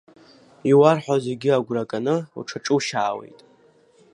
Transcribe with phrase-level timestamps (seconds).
[0.71, 3.39] Иуарҳәо зегьы агәра ганы уҽаҿушьаауеит.